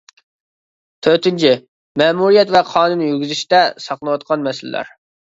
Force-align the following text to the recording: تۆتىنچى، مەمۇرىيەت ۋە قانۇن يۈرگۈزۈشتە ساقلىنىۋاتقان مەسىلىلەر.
تۆتىنچى، 1.07 1.51
مەمۇرىيەت 2.01 2.53
ۋە 2.55 2.61
قانۇن 2.69 3.03
يۈرگۈزۈشتە 3.07 3.59
ساقلىنىۋاتقان 3.85 4.47
مەسىلىلەر. 4.49 4.91